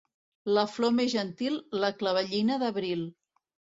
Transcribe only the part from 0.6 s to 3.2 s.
flor més gentil, la clavellina d'abril.